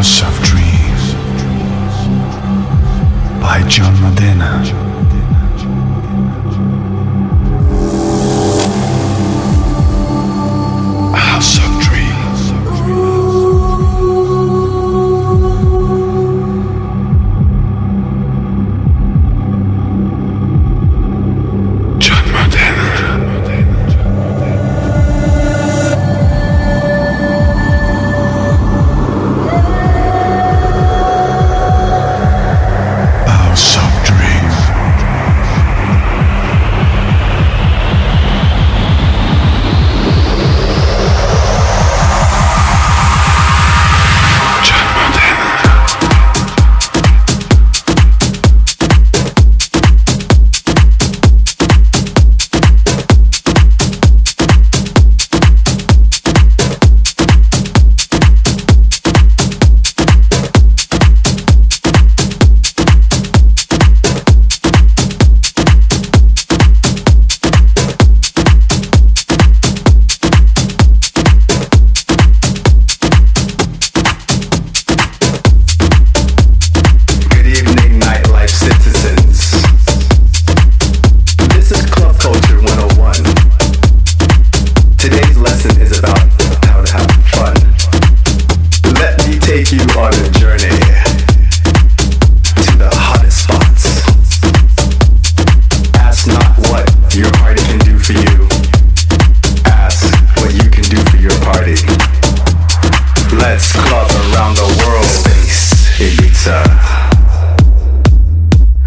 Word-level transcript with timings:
House 0.00 0.22
of 0.22 0.34
Dreams 0.42 1.12
by 3.38 3.62
John 3.68 3.92
madena 4.00 5.09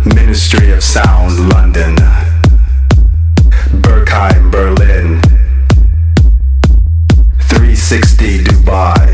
Ministry 0.06 0.72
of 0.74 0.84
Sound, 0.84 1.50
London. 1.50 1.96
Berghain, 3.82 4.52
Berlin. 4.52 5.22
360 7.48 8.44
Dubai. 8.44 9.08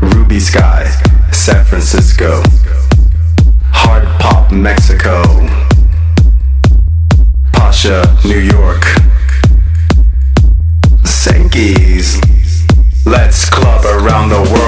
Ruby 0.00 0.38
Skye, 0.38 0.86
San 1.32 1.64
Francisco. 1.64 2.42
Hard 3.72 4.06
Pop, 4.20 4.52
Mexico. 4.52 5.22
Pacha, 7.52 8.04
New 8.24 8.38
York. 8.38 8.84
Sankeys. 11.02 12.20
Let's 13.04 13.50
club 13.50 13.84
around 13.84 14.28
the 14.28 14.42
world. 14.52 14.65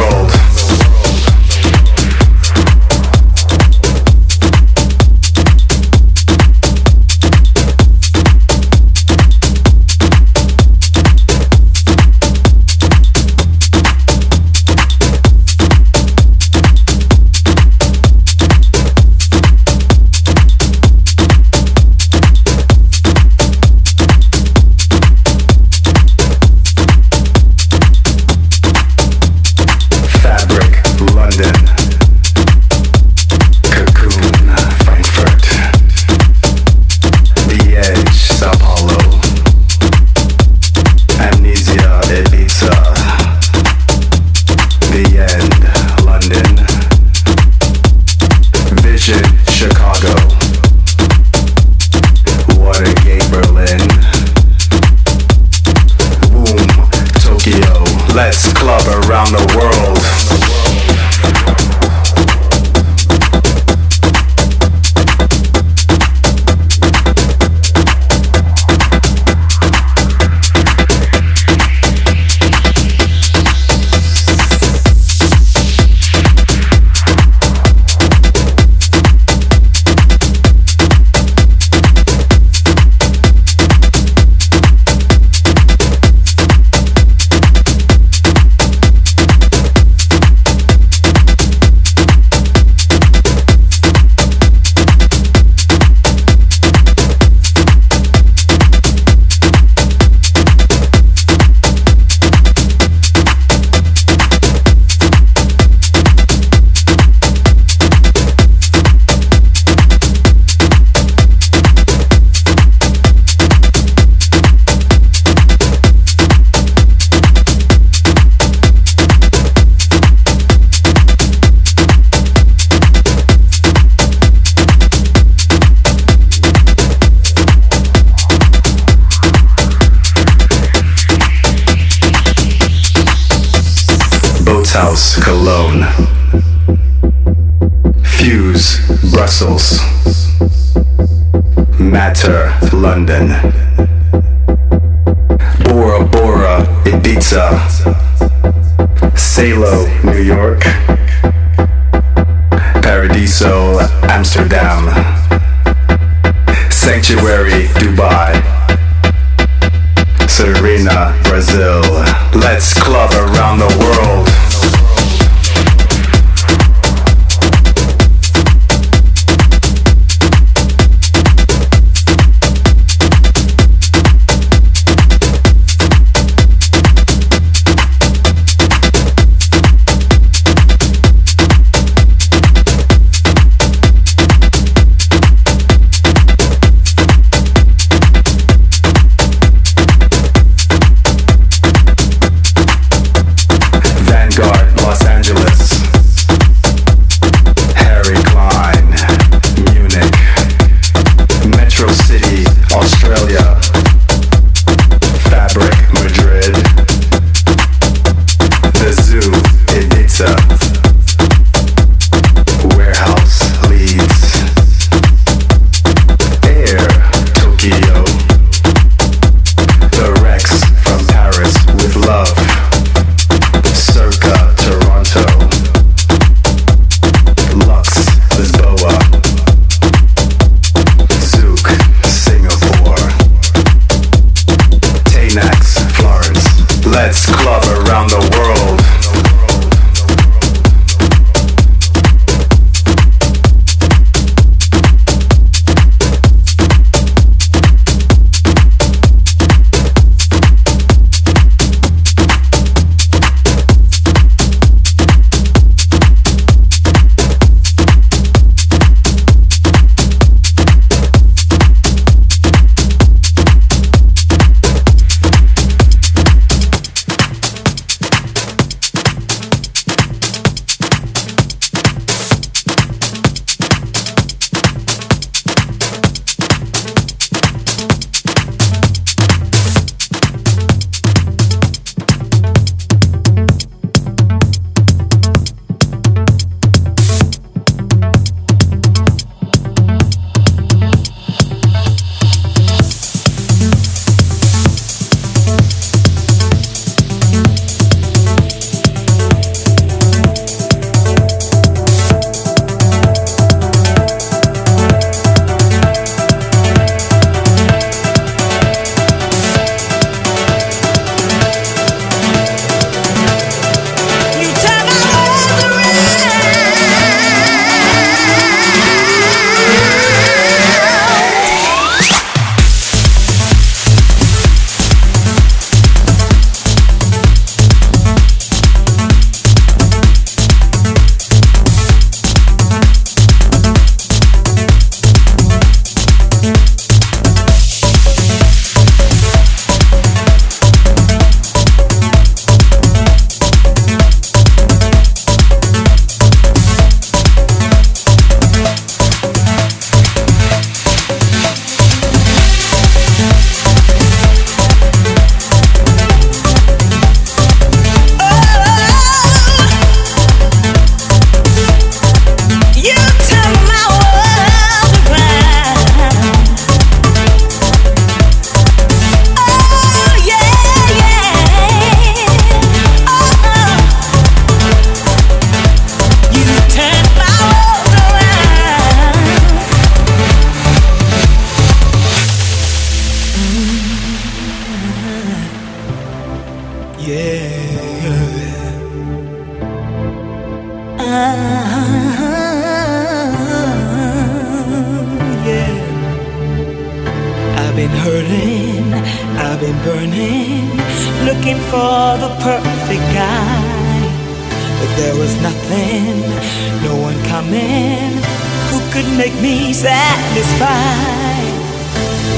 satisfied. 409.88 411.54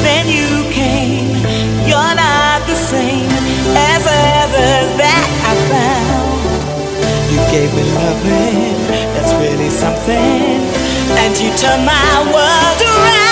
Then 0.07 0.25
you 0.29 0.71
came, 0.71 1.35
you're 1.89 2.15
not 2.27 2.59
the 2.71 2.79
same 2.93 3.31
as 3.91 4.03
others 4.07 4.89
that 5.03 5.27
I 5.51 5.55
found. 5.71 6.41
You 7.33 7.41
gave 7.55 7.71
me 7.75 7.85
loving, 8.03 8.79
that's 9.15 9.35
really 9.43 9.71
something, 9.71 10.59
and 11.23 11.33
you 11.43 11.51
turned 11.63 11.85
my 11.85 12.15
world 12.35 12.81
around. 12.83 13.30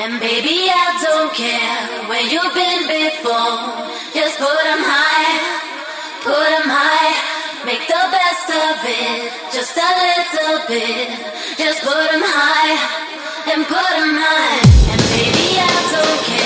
And 0.00 0.18
baby, 0.18 0.64
I 0.72 0.96
don't 1.04 1.30
care 1.36 2.08
where 2.08 2.24
you've 2.24 2.54
been 2.56 2.88
before. 2.88 3.84
Just 4.16 4.38
put 4.40 4.56
them 4.64 4.80
high, 4.80 5.36
put 6.24 6.40
them 6.40 6.68
high. 6.72 7.12
Make 7.66 7.84
the 7.84 8.04
best 8.08 8.48
of 8.48 8.80
it, 8.80 9.28
just 9.52 9.76
a 9.76 9.90
little 10.00 10.64
bit. 10.72 11.12
Just 11.58 11.82
put 11.84 12.00
them 12.12 12.24
high, 12.24 12.80
and 13.52 13.66
put 13.68 13.90
them 14.00 14.16
high. 14.16 14.64
And 14.88 15.00
baby, 15.12 15.60
I 15.60 15.68
don't 15.92 16.20
care. 16.24 16.39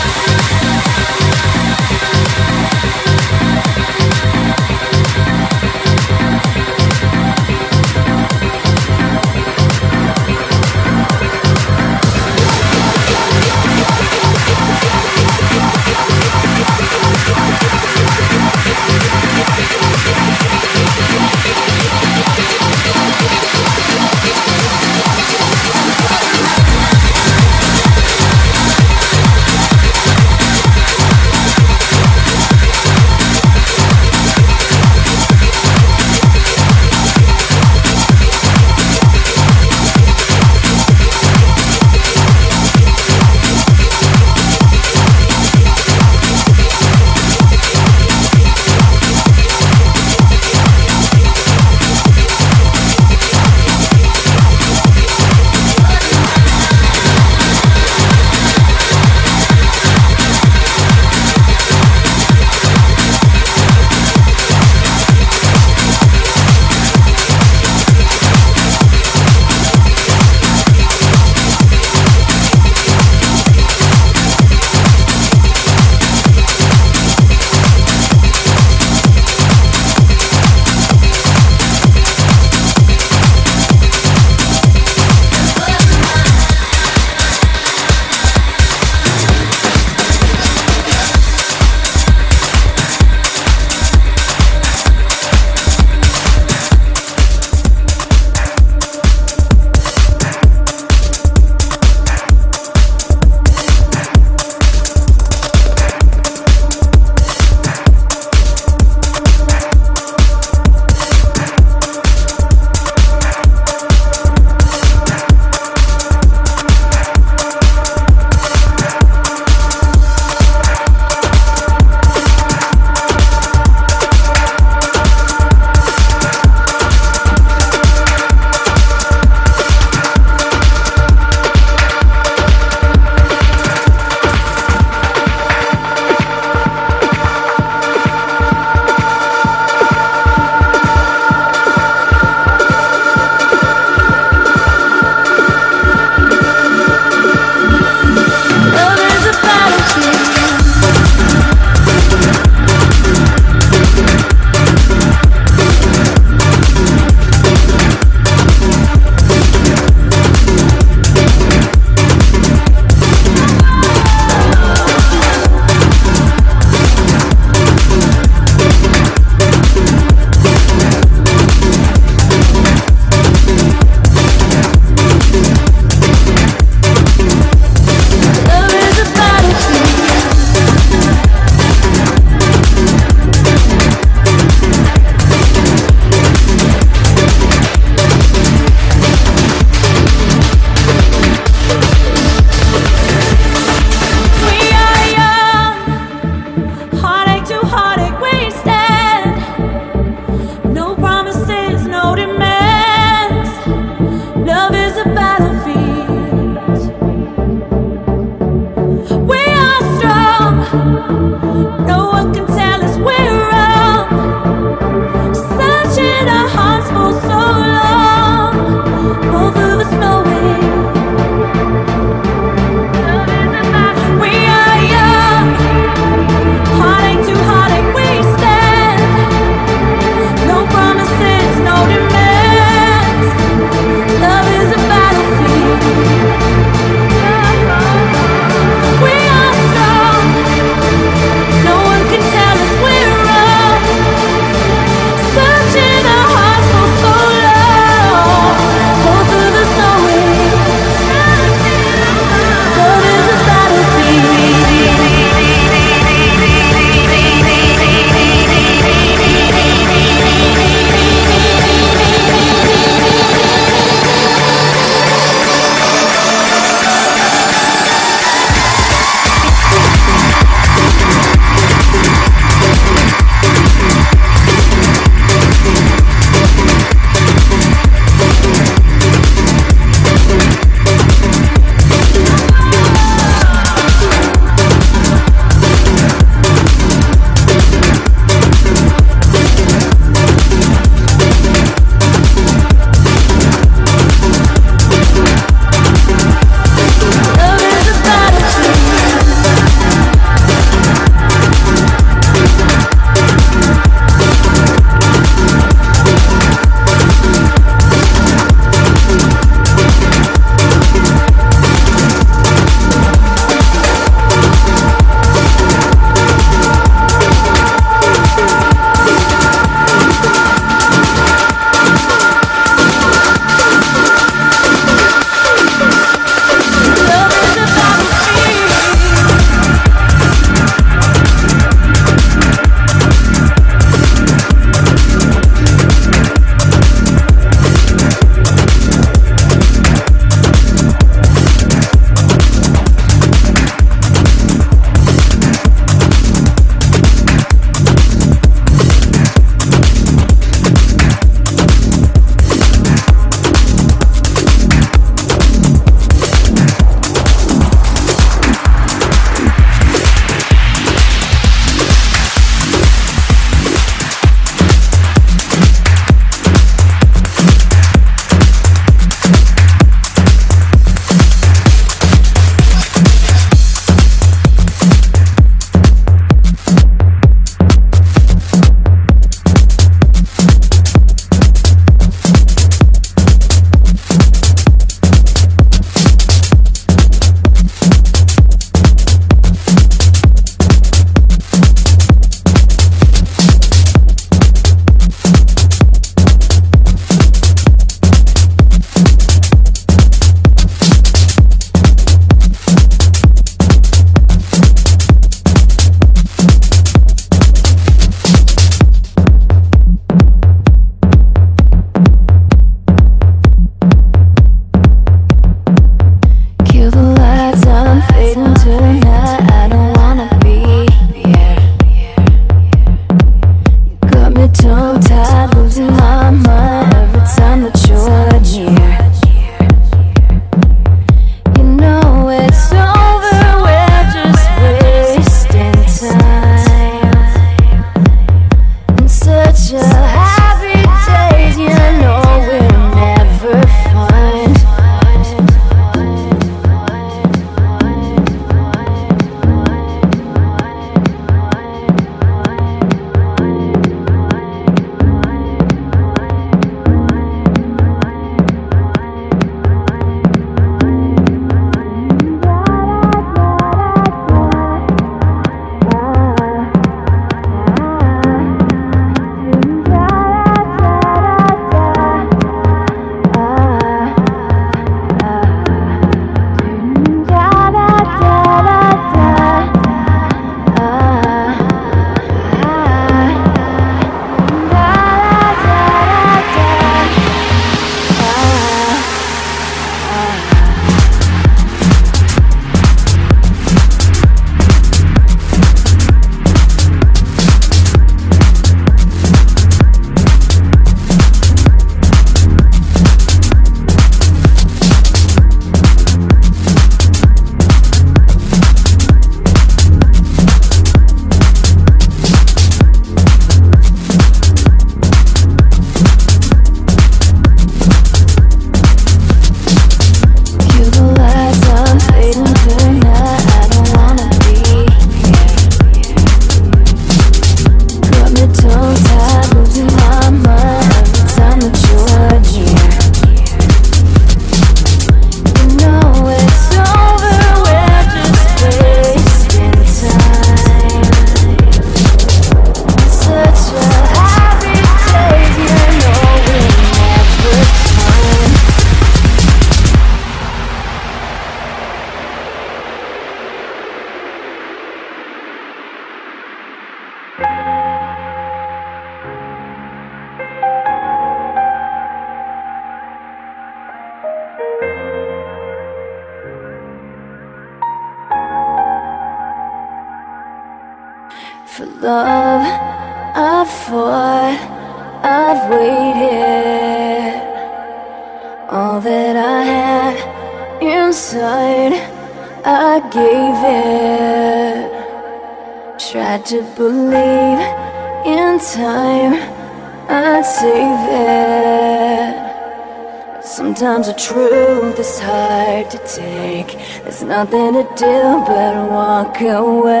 Nothing 597.51 597.73
to 597.73 597.95
do 597.95 598.43
but 598.47 598.89
walk 598.89 599.41
away. 599.41 600.00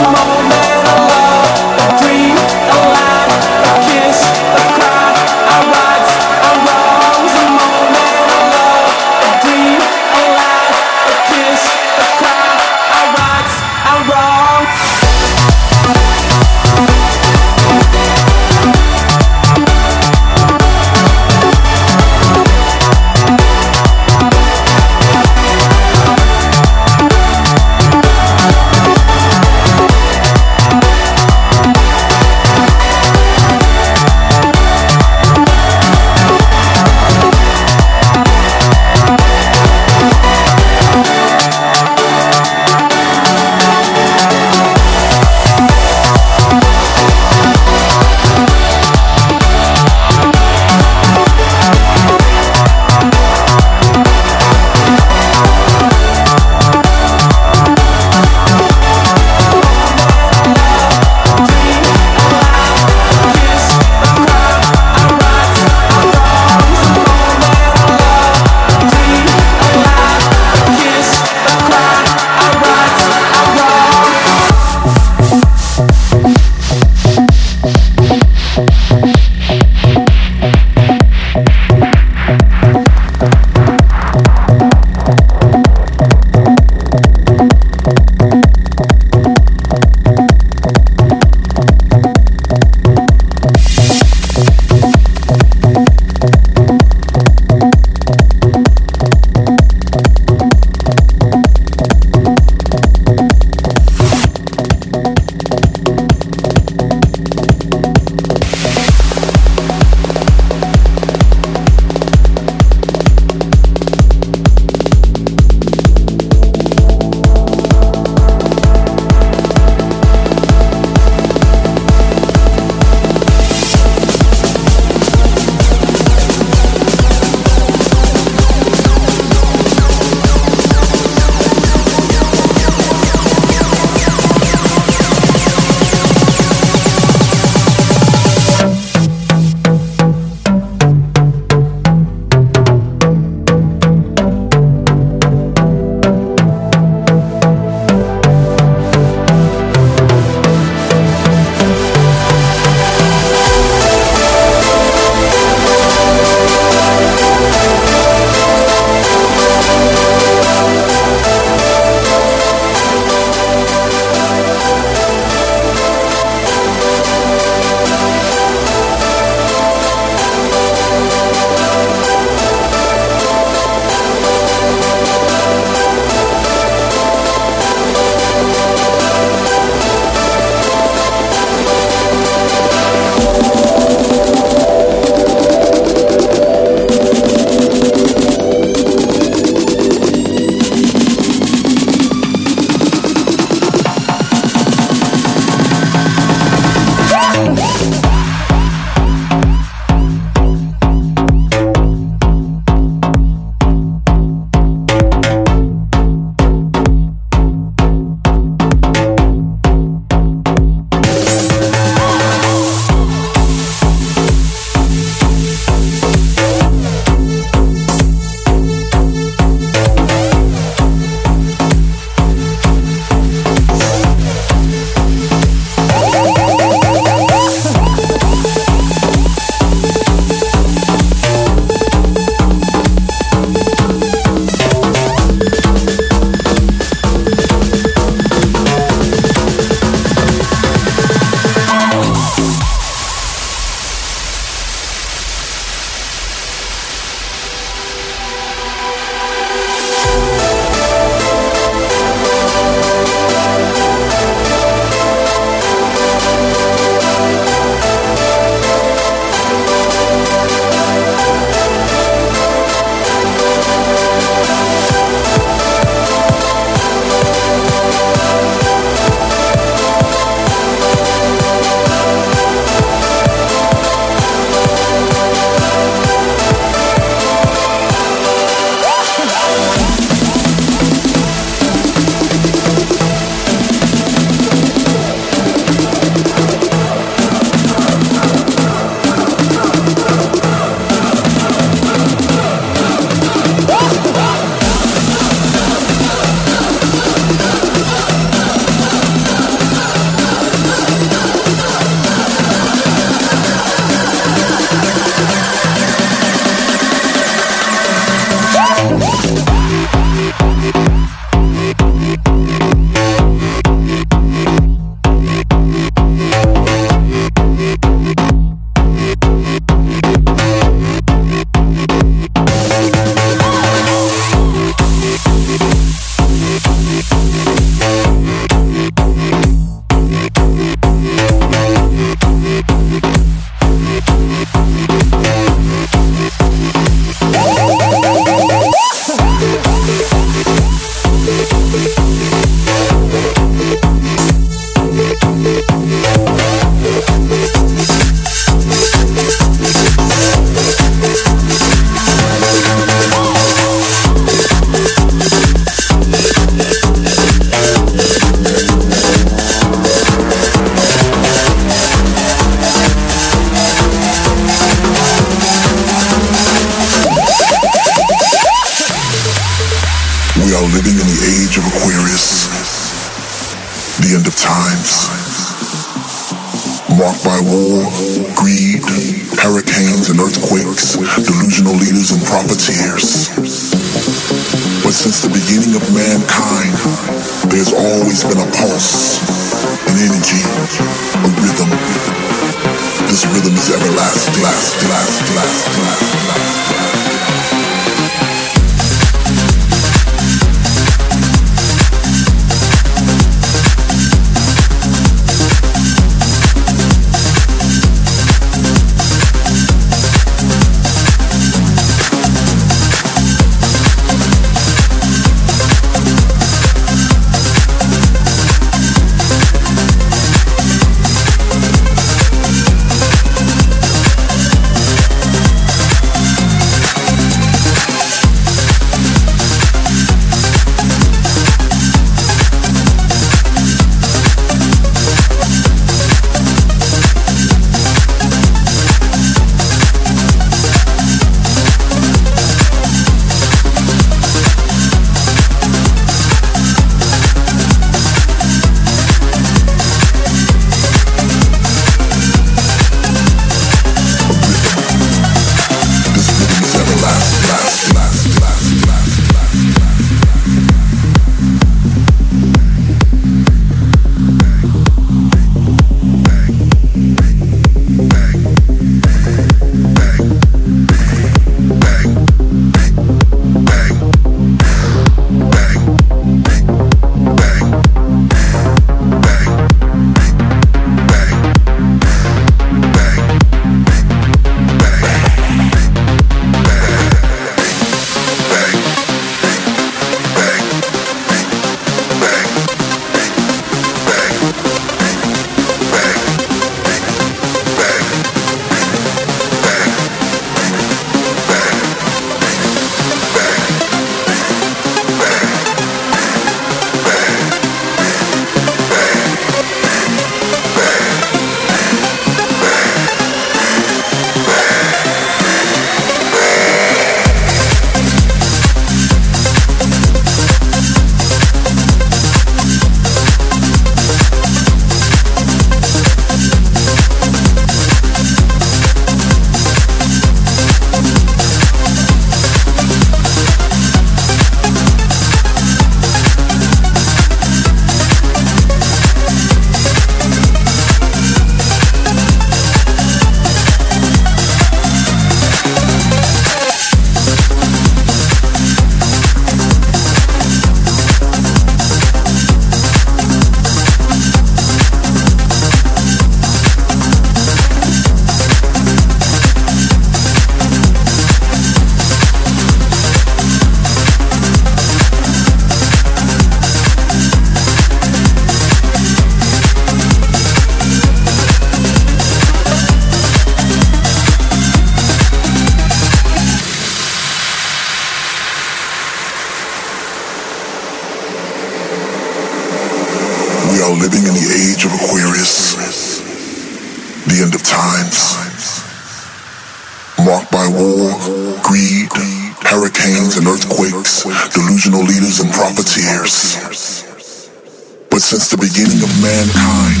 Since 598.48 598.64
the 598.64 598.80
beginning 598.80 599.04
of 599.04 599.12
mankind, 599.20 600.00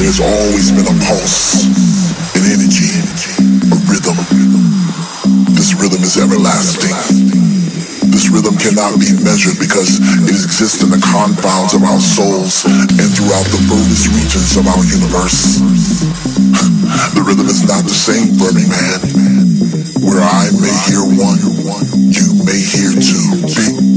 there's 0.00 0.24
always 0.24 0.72
been 0.72 0.88
a 0.88 0.96
pulse, 1.04 1.68
an 2.32 2.48
energy, 2.48 2.88
a 3.68 3.76
rhythm. 3.84 4.16
This 5.52 5.76
rhythm 5.76 6.00
is 6.00 6.16
everlasting. 6.16 6.96
This 8.08 8.32
rhythm 8.32 8.56
cannot 8.56 8.96
be 8.96 9.12
measured 9.20 9.60
because 9.60 10.00
it 10.00 10.32
exists 10.32 10.80
in 10.80 10.88
the 10.88 11.02
confines 11.12 11.76
of 11.76 11.84
our 11.84 12.00
souls 12.00 12.64
and 12.64 13.08
throughout 13.12 13.44
the 13.52 13.60
furthest 13.68 14.16
regions 14.16 14.56
of 14.56 14.64
our 14.64 14.80
universe. 14.88 15.60
The 17.12 17.20
rhythm 17.20 17.52
is 17.52 17.68
not 17.68 17.84
the 17.84 17.92
same 17.92 18.32
for 18.40 18.48
every 18.48 18.64
man. 18.64 18.96
Where 20.08 20.24
I 20.24 20.48
may 20.56 20.72
hear 20.88 21.04
one, 21.04 21.36
you 22.16 22.32
may 22.48 22.64
hear 22.64 22.96
two. 22.96 23.87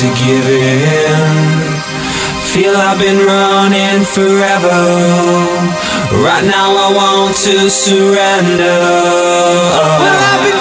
to 0.00 0.06
give 0.16 0.48
in. 0.48 1.60
Feel 2.48 2.74
I've 2.74 2.98
been 2.98 3.20
running 3.20 4.02
forever. 4.02 4.80
Right 6.24 6.40
now 6.40 6.72
I 6.72 6.88
want 6.96 7.36
to 7.44 7.68
surrender. 7.68 8.80
Well, 10.00 10.59